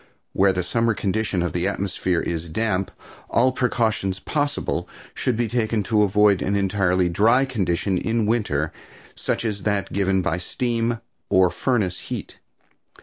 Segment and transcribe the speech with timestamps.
[0.33, 2.89] Where the summer condition of the atmosphere is damp
[3.29, 8.73] all precautions possible should be taken to avoid an entirely dry condition in winter,
[9.13, 12.39] such as that given by steam or furnace heat.